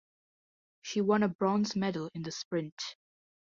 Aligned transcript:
She 0.81 0.99
won 0.99 1.21
a 1.21 1.27
bronze 1.27 1.75
medal 1.75 2.09
in 2.15 2.23
the 2.23 2.31
sprint. 2.31 2.95